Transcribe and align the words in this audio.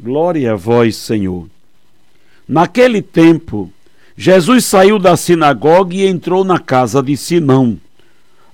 Glória 0.00 0.52
a 0.52 0.54
vós, 0.54 0.94
Senhor. 0.94 1.48
Naquele 2.48 3.02
tempo, 3.02 3.72
Jesus 4.16 4.64
saiu 4.64 4.96
da 4.96 5.16
sinagoga 5.16 5.92
e 5.92 6.06
entrou 6.06 6.44
na 6.44 6.60
casa 6.60 7.02
de 7.02 7.16
Simão. 7.16 7.76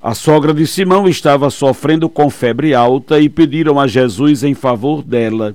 A 0.03 0.15
sogra 0.15 0.55
de 0.55 0.67
Simão 0.67 1.07
estava 1.07 1.51
sofrendo 1.51 2.09
com 2.09 2.31
febre 2.31 2.75
alta 2.75 3.21
e 3.21 3.29
pediram 3.29 3.79
a 3.79 3.87
Jesus 3.87 4.43
em 4.43 4.55
favor 4.55 5.03
dela. 5.03 5.55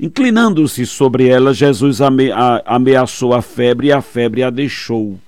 Inclinando-se 0.00 0.86
sobre 0.86 1.28
ela, 1.28 1.52
Jesus 1.52 2.00
ame 2.00 2.30
ameaçou 2.64 3.34
a 3.34 3.42
febre 3.42 3.88
e 3.88 3.92
a 3.92 4.00
febre 4.00 4.42
a 4.42 4.48
deixou. 4.48 5.18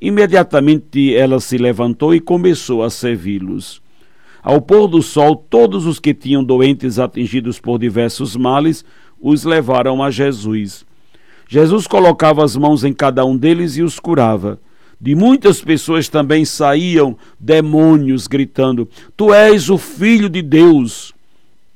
Imediatamente 0.00 1.14
ela 1.14 1.40
se 1.40 1.56
levantou 1.56 2.14
e 2.14 2.20
começou 2.20 2.82
a 2.82 2.90
servi-los. 2.90 3.80
Ao 4.46 4.60
pôr 4.60 4.86
do 4.86 5.02
sol, 5.02 5.34
todos 5.34 5.86
os 5.86 5.98
que 5.98 6.14
tinham 6.14 6.44
doentes 6.44 7.00
atingidos 7.00 7.58
por 7.58 7.80
diversos 7.80 8.36
males 8.36 8.84
os 9.20 9.42
levaram 9.42 10.00
a 10.00 10.08
Jesus. 10.08 10.86
Jesus 11.48 11.88
colocava 11.88 12.44
as 12.44 12.54
mãos 12.54 12.84
em 12.84 12.92
cada 12.92 13.24
um 13.24 13.36
deles 13.36 13.76
e 13.76 13.82
os 13.82 13.98
curava. 13.98 14.60
De 15.00 15.16
muitas 15.16 15.60
pessoas 15.60 16.08
também 16.08 16.44
saíam 16.44 17.16
demônios 17.40 18.28
gritando: 18.28 18.88
Tu 19.16 19.34
és 19.34 19.68
o 19.68 19.76
Filho 19.76 20.28
de 20.28 20.42
Deus. 20.42 21.12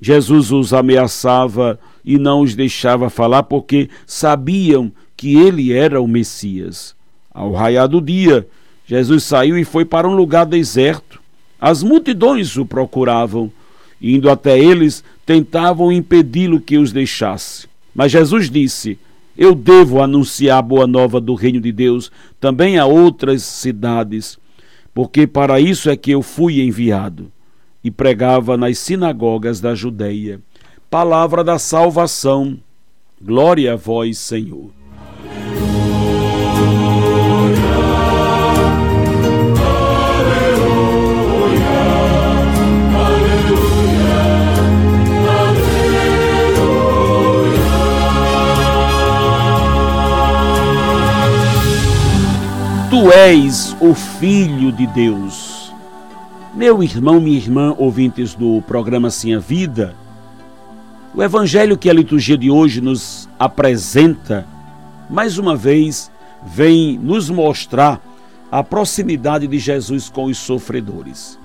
Jesus 0.01 0.53
os 0.53 0.73
ameaçava 0.73 1.77
e 2.05 2.19
não 2.19 2.41
os 2.41 2.55
deixava 2.55 3.11
falar 3.11 3.43
porque 3.43 3.91
sabiam 4.07 4.93
que 5.17 5.37
ele 5.37 5.73
era 5.73 6.01
o 6.01 6.07
Messias. 6.07 6.95
Ao 7.35 7.51
raiar 7.53 7.89
do 7.89 8.01
dia, 8.01 8.47
Jesus 8.87 9.25
saiu 9.25 9.59
e 9.59 9.65
foi 9.65 9.85
para 9.85 10.09
um 10.09 10.15
lugar 10.15 10.47
deserto. 10.47 11.20
As 11.61 11.83
multidões 11.83 12.57
o 12.57 12.65
procuravam. 12.65 13.53
Indo 14.01 14.31
até 14.31 14.59
eles, 14.59 15.05
tentavam 15.27 15.93
impedi-lo 15.93 16.61
que 16.61 16.79
os 16.79 16.91
deixasse. 16.91 17.69
Mas 17.95 18.13
Jesus 18.13 18.49
disse: 18.49 18.99
Eu 19.37 19.55
devo 19.55 20.03
anunciar 20.03 20.59
a 20.59 20.63
boa 20.63 20.87
nova 20.87 21.21
do 21.21 21.35
reino 21.35 21.61
de 21.61 21.71
Deus 21.71 22.11
também 22.41 22.79
a 22.79 22.87
outras 22.87 23.43
cidades, 23.43 24.39
porque 24.95 25.27
para 25.27 25.61
isso 25.61 25.91
é 25.91 25.97
que 25.97 26.13
eu 26.13 26.23
fui 26.23 26.63
enviado 26.63 27.31
e 27.85 27.91
pregava 27.91 28.57
nas 28.57 28.79
sinagogas 28.79 29.61
da 29.61 29.75
Judeia. 29.75 30.41
Palavra 30.89 31.45
da 31.45 31.59
salvação. 31.59 32.59
Glória 33.21 33.75
a 33.75 33.77
vós, 33.77 34.19
Senhor. 34.19 34.80
Tu 52.91 53.13
és 53.13 53.77
o 53.81 53.95
Filho 53.95 54.73
de 54.73 54.85
Deus. 54.89 55.73
Meu 56.53 56.83
irmão, 56.83 57.21
minha 57.21 57.37
irmã, 57.37 57.73
ouvintes 57.79 58.35
do 58.35 58.61
programa 58.63 59.13
Sim 59.13 59.33
a 59.33 59.39
Vida, 59.39 59.95
o 61.15 61.23
evangelho 61.23 61.79
que 61.79 61.89
a 61.89 61.93
liturgia 61.93 62.37
de 62.37 62.51
hoje 62.51 62.81
nos 62.81 63.29
apresenta, 63.39 64.45
mais 65.09 65.39
uma 65.39 65.55
vez, 65.55 66.11
vem 66.45 66.99
nos 66.99 67.31
mostrar 67.31 68.01
a 68.51 68.61
proximidade 68.65 69.47
de 69.47 69.59
Jesus 69.61 70.09
com 70.09 70.25
os 70.25 70.39
sofredores. 70.39 71.39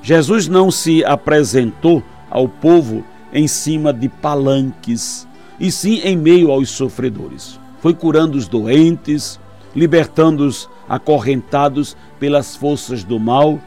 Jesus 0.00 0.46
não 0.46 0.70
se 0.70 1.04
apresentou 1.04 2.00
ao 2.30 2.48
povo 2.48 3.04
em 3.32 3.48
cima 3.48 3.92
de 3.92 4.08
palanques, 4.08 5.26
e 5.58 5.72
sim 5.72 6.00
em 6.04 6.16
meio 6.16 6.48
aos 6.48 6.70
sofredores. 6.70 7.58
Foi 7.80 7.92
curando 7.92 8.38
os 8.38 8.46
doentes, 8.46 9.40
libertando 9.74 10.46
os 10.46 10.68
acorrentados 10.88 11.96
pelas 12.18 12.56
forças 12.56 13.04
do 13.04 13.18
mal 13.18 13.60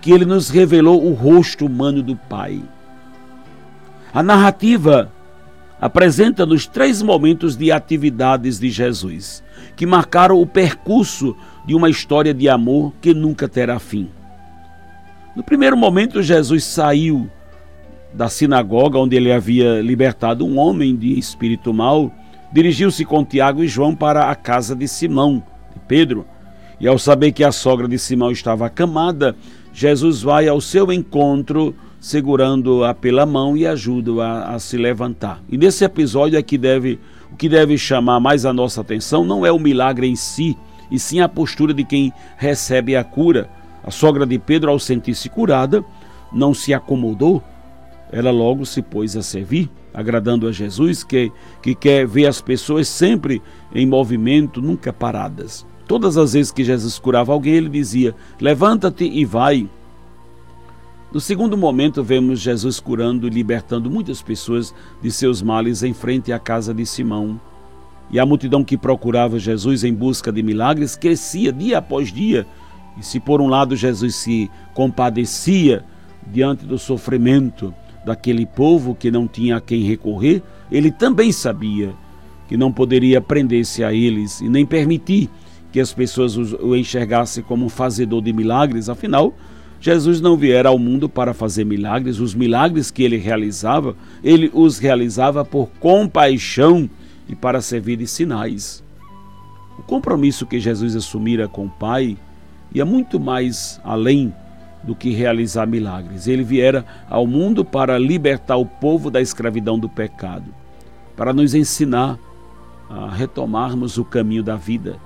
que 0.00 0.12
ele 0.12 0.24
nos 0.24 0.50
revelou 0.50 1.04
o 1.04 1.12
rosto 1.12 1.66
humano 1.66 2.02
do 2.02 2.14
Pai. 2.14 2.62
A 4.12 4.22
narrativa 4.22 5.10
apresenta-nos 5.80 6.66
três 6.66 7.02
momentos 7.02 7.56
de 7.56 7.70
atividades 7.70 8.58
de 8.58 8.70
Jesus, 8.70 9.42
que 9.74 9.84
marcaram 9.84 10.40
o 10.40 10.46
percurso 10.46 11.36
de 11.66 11.74
uma 11.74 11.90
história 11.90 12.32
de 12.32 12.48
amor 12.48 12.92
que 13.00 13.12
nunca 13.12 13.48
terá 13.48 13.78
fim. 13.78 14.08
No 15.34 15.42
primeiro 15.42 15.76
momento, 15.76 16.22
Jesus 16.22 16.64
saiu 16.64 17.28
da 18.14 18.28
sinagoga 18.28 18.98
onde 18.98 19.16
ele 19.16 19.30
havia 19.30 19.82
libertado 19.82 20.46
um 20.46 20.58
homem 20.58 20.96
de 20.96 21.18
espírito 21.18 21.74
mau, 21.74 22.10
dirigiu-se 22.52 23.04
com 23.04 23.24
Tiago 23.24 23.62
e 23.62 23.68
João 23.68 23.94
para 23.94 24.30
a 24.30 24.34
casa 24.34 24.74
de 24.74 24.86
Simão, 24.88 25.42
de 25.72 25.80
Pedro, 25.86 26.26
e 26.80 26.86
ao 26.86 26.98
saber 26.98 27.32
que 27.32 27.42
a 27.42 27.52
sogra 27.52 27.88
de 27.88 27.98
Simão 27.98 28.30
estava 28.30 28.66
acamada, 28.66 29.36
Jesus 29.72 30.22
vai 30.22 30.48
ao 30.48 30.60
seu 30.60 30.92
encontro, 30.92 31.74
segurando-a 32.00 32.94
pela 32.94 33.26
mão 33.26 33.56
e 33.56 33.66
ajuda-a 33.66 34.54
a 34.54 34.58
se 34.58 34.76
levantar. 34.76 35.42
E 35.48 35.56
nesse 35.56 35.84
episódio 35.84 36.38
é 36.38 36.42
que 36.42 36.56
deve, 36.56 36.98
o 37.32 37.36
que 37.36 37.48
deve 37.48 37.76
chamar 37.76 38.20
mais 38.20 38.44
a 38.44 38.52
nossa 38.52 38.80
atenção 38.80 39.24
não 39.24 39.44
é 39.44 39.50
o 39.50 39.58
milagre 39.58 40.06
em 40.06 40.16
si, 40.16 40.56
e 40.90 40.98
sim 40.98 41.20
a 41.20 41.28
postura 41.28 41.74
de 41.74 41.84
quem 41.84 42.12
recebe 42.36 42.94
a 42.94 43.02
cura. 43.02 43.50
A 43.82 43.90
sogra 43.90 44.26
de 44.26 44.38
Pedro, 44.38 44.70
ao 44.70 44.78
sentir-se 44.78 45.28
curada, 45.28 45.84
não 46.32 46.52
se 46.52 46.72
acomodou, 46.72 47.42
ela 48.10 48.30
logo 48.30 48.64
se 48.64 48.82
pôs 48.82 49.16
a 49.16 49.22
servir, 49.22 49.70
agradando 49.92 50.46
a 50.46 50.52
Jesus, 50.52 51.02
que, 51.02 51.32
que 51.62 51.74
quer 51.74 52.06
ver 52.06 52.26
as 52.26 52.40
pessoas 52.40 52.88
sempre 52.88 53.42
em 53.74 53.86
movimento, 53.86 54.62
nunca 54.62 54.92
paradas. 54.92 55.66
Todas 55.88 56.16
as 56.16 56.32
vezes 56.32 56.52
que 56.52 56.64
Jesus 56.64 56.98
curava 56.98 57.32
alguém, 57.32 57.54
ele 57.54 57.68
dizia: 57.68 58.14
Levanta-te 58.40 59.04
e 59.04 59.24
vai. 59.24 59.68
No 61.12 61.20
segundo 61.20 61.56
momento, 61.56 62.02
vemos 62.02 62.40
Jesus 62.40 62.80
curando 62.80 63.26
e 63.26 63.30
libertando 63.30 63.90
muitas 63.90 64.20
pessoas 64.20 64.74
de 65.00 65.10
seus 65.10 65.40
males 65.40 65.82
em 65.82 65.94
frente 65.94 66.32
à 66.32 66.38
casa 66.38 66.74
de 66.74 66.84
Simão. 66.84 67.40
E 68.10 68.20
a 68.20 68.26
multidão 68.26 68.62
que 68.62 68.76
procurava 68.76 69.38
Jesus 69.38 69.82
em 69.82 69.94
busca 69.94 70.30
de 70.30 70.42
milagres 70.42 70.96
crescia 70.96 71.52
dia 71.52 71.78
após 71.78 72.12
dia. 72.12 72.46
E 72.98 73.04
se 73.04 73.18
por 73.18 73.40
um 73.40 73.48
lado 73.48 73.74
Jesus 73.76 74.14
se 74.16 74.50
compadecia 74.74 75.84
diante 76.26 76.66
do 76.66 76.78
sofrimento 76.78 77.72
daquele 78.06 78.46
povo 78.46 78.94
que 78.94 79.10
não 79.10 79.26
tinha 79.26 79.56
a 79.56 79.60
quem 79.60 79.82
recorrer, 79.82 80.40
ele 80.70 80.92
também 80.92 81.32
sabia 81.32 81.92
que 82.48 82.56
não 82.56 82.70
poderia 82.70 83.20
prender-se 83.20 83.82
a 83.82 83.92
eles 83.92 84.40
e 84.40 84.48
nem 84.48 84.64
permitir 84.64 85.28
que 85.72 85.80
as 85.80 85.92
pessoas 85.92 86.36
o 86.36 86.76
enxergassem 86.76 87.42
como 87.42 87.66
um 87.66 87.68
fazedor 87.68 88.22
de 88.22 88.32
milagres, 88.32 88.88
afinal, 88.88 89.34
Jesus 89.80 90.20
não 90.20 90.36
viera 90.36 90.68
ao 90.68 90.78
mundo 90.78 91.08
para 91.08 91.34
fazer 91.34 91.64
milagres, 91.64 92.20
os 92.20 92.32
milagres 92.32 92.92
que 92.92 93.02
ele 93.02 93.16
realizava, 93.16 93.96
ele 94.22 94.50
os 94.54 94.78
realizava 94.78 95.44
por 95.44 95.68
compaixão 95.80 96.88
e 97.28 97.34
para 97.34 97.60
servir 97.60 97.96
de 97.96 98.06
sinais. 98.06 98.84
O 99.76 99.82
compromisso 99.82 100.46
que 100.46 100.60
Jesus 100.60 100.94
assumira 100.94 101.48
com 101.48 101.66
o 101.66 101.70
Pai 101.70 102.16
ia 102.72 102.84
muito 102.84 103.18
mais 103.18 103.80
além 103.82 104.32
do 104.86 104.94
que 104.94 105.12
realizar 105.12 105.66
milagres. 105.66 106.26
Ele 106.26 106.44
viera 106.44 106.84
ao 107.10 107.26
mundo 107.26 107.64
para 107.64 107.98
libertar 107.98 108.56
o 108.56 108.64
povo 108.64 109.10
da 109.10 109.20
escravidão 109.20 109.78
do 109.78 109.88
pecado, 109.88 110.54
para 111.16 111.32
nos 111.32 111.54
ensinar 111.54 112.18
a 112.88 113.10
retomarmos 113.10 113.98
o 113.98 114.04
caminho 114.04 114.42
da 114.42 114.56
vida 114.56 114.98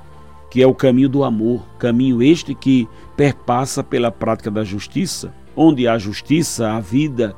que 0.50 0.60
é 0.60 0.66
o 0.66 0.74
caminho 0.74 1.08
do 1.08 1.22
amor, 1.22 1.64
caminho 1.78 2.20
este 2.20 2.54
que 2.54 2.88
perpassa 3.16 3.84
pela 3.84 4.10
prática 4.10 4.50
da 4.50 4.64
justiça. 4.64 5.32
Onde 5.54 5.86
há 5.86 5.96
justiça, 5.96 6.72
há 6.72 6.80
vida, 6.80 7.36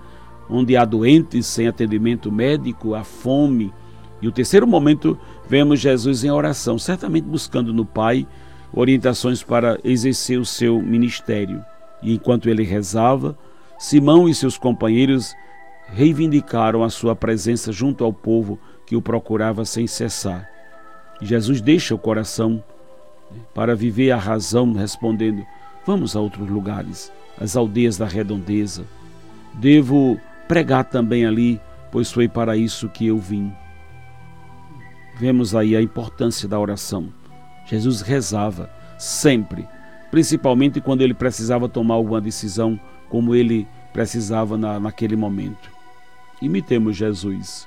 onde 0.48 0.76
há 0.76 0.84
doentes 0.84 1.46
sem 1.46 1.68
atendimento 1.68 2.32
médico, 2.32 2.94
há 2.94 3.04
fome. 3.04 3.72
E 4.22 4.26
o 4.26 4.32
terceiro 4.32 4.66
momento, 4.66 5.18
vemos 5.46 5.78
Jesus 5.78 6.24
em 6.24 6.30
oração, 6.30 6.78
certamente 6.78 7.24
buscando 7.24 7.72
no 7.74 7.84
Pai 7.84 8.26
orientações 8.72 9.42
para 9.42 9.78
exercer 9.84 10.38
o 10.38 10.46
seu 10.46 10.80
ministério. 10.80 11.62
E 12.02 12.14
enquanto 12.14 12.48
ele 12.48 12.62
rezava, 12.62 13.38
Simão 13.78 14.28
e 14.28 14.34
seus 14.34 14.58
companheiros 14.58 15.34
reivindicaram 15.88 16.82
a 16.82 16.90
sua 16.90 17.14
presença 17.14 17.72
junto 17.72 18.04
ao 18.04 18.12
povo 18.12 18.58
que 18.86 18.96
o 18.96 19.02
procurava 19.02 19.64
sem 19.64 19.86
cessar. 19.86 20.48
Jesus 21.20 21.60
deixa 21.60 21.94
o 21.94 21.98
coração 21.98 22.62
para 23.54 23.74
viver 23.74 24.10
a 24.10 24.16
razão, 24.16 24.72
respondendo: 24.72 25.44
Vamos 25.84 26.16
a 26.16 26.20
outros 26.20 26.48
lugares, 26.48 27.12
as 27.40 27.56
aldeias 27.56 27.96
da 27.96 28.06
redondeza. 28.06 28.84
Devo 29.54 30.20
pregar 30.48 30.84
também 30.84 31.26
ali, 31.26 31.60
pois 31.90 32.10
foi 32.10 32.28
para 32.28 32.56
isso 32.56 32.88
que 32.88 33.06
eu 33.06 33.18
vim. 33.18 33.52
Vemos 35.18 35.54
aí 35.54 35.76
a 35.76 35.82
importância 35.82 36.48
da 36.48 36.58
oração. 36.58 37.12
Jesus 37.66 38.00
rezava 38.00 38.70
sempre, 38.98 39.66
principalmente 40.12 40.78
quando 40.78 41.00
ele 41.00 41.14
precisava 41.14 41.70
tomar 41.70 41.94
alguma 41.94 42.20
decisão, 42.20 42.78
como 43.08 43.34
ele 43.34 43.66
precisava 43.94 44.58
na, 44.58 44.78
naquele 44.78 45.16
momento. 45.16 45.70
Imitemos 46.40 46.98
Jesus, 46.98 47.66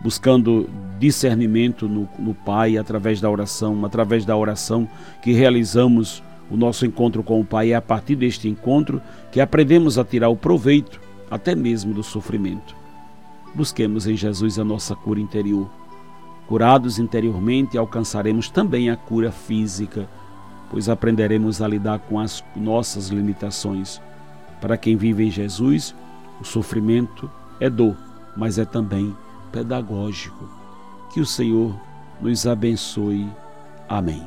buscando 0.00 0.66
discernimento 0.98 1.86
no, 1.86 2.08
no 2.18 2.32
Pai 2.32 2.78
através 2.78 3.20
da 3.20 3.28
oração, 3.28 3.84
através 3.84 4.24
da 4.24 4.34
oração 4.34 4.88
que 5.22 5.32
realizamos 5.32 6.22
o 6.50 6.56
nosso 6.56 6.86
encontro 6.86 7.22
com 7.22 7.38
o 7.38 7.44
Pai. 7.44 7.72
É 7.72 7.74
a 7.74 7.82
partir 7.82 8.16
deste 8.16 8.48
encontro 8.48 9.02
que 9.30 9.38
aprendemos 9.38 9.98
a 9.98 10.04
tirar 10.04 10.30
o 10.30 10.36
proveito 10.36 10.98
até 11.30 11.54
mesmo 11.54 11.92
do 11.92 12.02
sofrimento. 12.02 12.74
Busquemos 13.54 14.06
em 14.06 14.16
Jesus 14.16 14.58
a 14.58 14.64
nossa 14.64 14.96
cura 14.96 15.20
interior. 15.20 15.68
Curados 16.48 16.98
interiormente, 16.98 17.76
alcançaremos 17.76 18.48
também 18.48 18.88
a 18.88 18.96
cura 18.96 19.30
física, 19.30 20.08
pois 20.74 20.88
aprenderemos 20.88 21.62
a 21.62 21.68
lidar 21.68 22.00
com 22.00 22.18
as 22.18 22.42
nossas 22.56 23.06
limitações. 23.06 24.02
Para 24.60 24.76
quem 24.76 24.96
vive 24.96 25.24
em 25.24 25.30
Jesus, 25.30 25.94
o 26.40 26.44
sofrimento 26.44 27.30
é 27.60 27.70
dor, 27.70 27.96
mas 28.36 28.58
é 28.58 28.64
também 28.64 29.16
pedagógico. 29.52 30.48
Que 31.12 31.20
o 31.20 31.26
Senhor 31.26 31.80
nos 32.20 32.44
abençoe. 32.44 33.30
Amém. 33.88 34.26